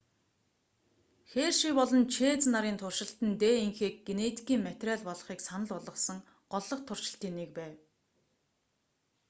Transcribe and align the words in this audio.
херши 1.31 1.69
болон 1.79 2.01
чэйз 2.15 2.43
нарын 2.53 2.77
туршилт 2.81 3.17
нь 3.27 3.37
днх-г 3.41 3.87
генетикийн 4.07 4.61
материал 4.67 5.01
болохыг 5.07 5.39
санал 5.47 5.67
болгосон 5.73 6.17
голлох 6.53 6.81
туршилтын 6.87 7.33
нэг 7.39 7.49
байв 7.57 7.73